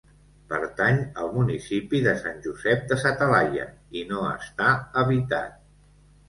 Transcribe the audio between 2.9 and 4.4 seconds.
de sa Talaia i no